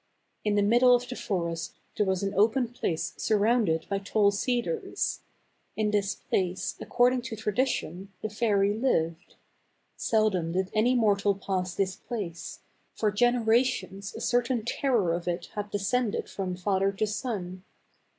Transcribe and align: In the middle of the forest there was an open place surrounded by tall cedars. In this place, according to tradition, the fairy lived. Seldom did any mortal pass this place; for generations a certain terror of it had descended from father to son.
In 0.43 0.55
the 0.55 0.63
middle 0.63 0.95
of 0.95 1.07
the 1.07 1.15
forest 1.15 1.75
there 1.95 2.07
was 2.07 2.23
an 2.23 2.33
open 2.33 2.69
place 2.69 3.13
surrounded 3.17 3.85
by 3.87 3.99
tall 3.99 4.31
cedars. 4.31 5.19
In 5.75 5.91
this 5.91 6.15
place, 6.15 6.75
according 6.79 7.21
to 7.21 7.35
tradition, 7.35 8.11
the 8.23 8.27
fairy 8.31 8.73
lived. 8.73 9.35
Seldom 9.97 10.53
did 10.53 10.71
any 10.73 10.95
mortal 10.95 11.35
pass 11.35 11.75
this 11.75 11.95
place; 11.95 12.61
for 12.95 13.11
generations 13.11 14.15
a 14.15 14.21
certain 14.21 14.65
terror 14.65 15.13
of 15.13 15.27
it 15.27 15.49
had 15.53 15.69
descended 15.69 16.27
from 16.27 16.55
father 16.55 16.91
to 16.93 17.05
son. 17.05 17.63